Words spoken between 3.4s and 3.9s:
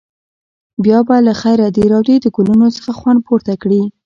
کړې.